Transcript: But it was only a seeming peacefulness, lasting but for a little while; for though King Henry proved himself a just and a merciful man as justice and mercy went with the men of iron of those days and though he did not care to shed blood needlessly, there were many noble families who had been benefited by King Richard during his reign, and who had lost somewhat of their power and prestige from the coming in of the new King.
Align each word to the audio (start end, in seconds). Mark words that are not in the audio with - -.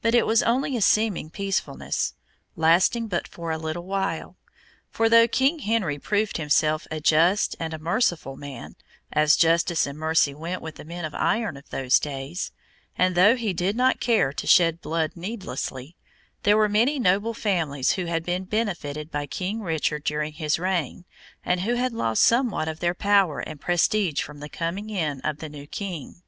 But 0.00 0.14
it 0.14 0.26
was 0.26 0.42
only 0.42 0.78
a 0.78 0.80
seeming 0.80 1.28
peacefulness, 1.28 2.14
lasting 2.56 3.08
but 3.08 3.28
for 3.28 3.50
a 3.50 3.58
little 3.58 3.84
while; 3.84 4.38
for 4.90 5.10
though 5.10 5.28
King 5.28 5.58
Henry 5.58 5.98
proved 5.98 6.38
himself 6.38 6.86
a 6.90 7.00
just 7.02 7.54
and 7.60 7.74
a 7.74 7.78
merciful 7.78 8.34
man 8.34 8.76
as 9.12 9.36
justice 9.36 9.86
and 9.86 9.98
mercy 9.98 10.34
went 10.34 10.62
with 10.62 10.76
the 10.76 10.86
men 10.86 11.04
of 11.04 11.12
iron 11.14 11.58
of 11.58 11.68
those 11.68 11.98
days 11.98 12.50
and 12.96 13.14
though 13.14 13.36
he 13.36 13.52
did 13.52 13.76
not 13.76 14.00
care 14.00 14.32
to 14.32 14.46
shed 14.46 14.80
blood 14.80 15.12
needlessly, 15.18 15.96
there 16.44 16.56
were 16.56 16.66
many 16.66 16.98
noble 16.98 17.34
families 17.34 17.92
who 17.92 18.06
had 18.06 18.24
been 18.24 18.44
benefited 18.44 19.10
by 19.10 19.26
King 19.26 19.60
Richard 19.60 20.02
during 20.04 20.32
his 20.32 20.58
reign, 20.58 21.04
and 21.44 21.60
who 21.60 21.74
had 21.74 21.92
lost 21.92 22.24
somewhat 22.24 22.68
of 22.68 22.80
their 22.80 22.94
power 22.94 23.40
and 23.40 23.60
prestige 23.60 24.22
from 24.22 24.40
the 24.40 24.48
coming 24.48 24.88
in 24.88 25.20
of 25.20 25.40
the 25.40 25.50
new 25.50 25.66
King. 25.66 26.22